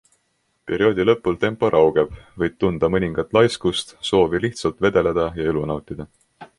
[0.69, 6.15] Perioodi lõpul tempo raugeb, võid tunda mõningast laiskust, soovi lihtsalt vedeleda ja elu nautida.